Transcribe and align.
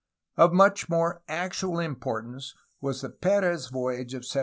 Of 0.35 0.51
much 0.51 0.89
more 0.89 1.21
actual 1.27 1.77
importance 1.77 2.55
was 2.81 3.01
the 3.01 3.09
Perez 3.11 3.67
voyage 3.67 4.15
of 4.15 4.25
1774. 4.25 4.39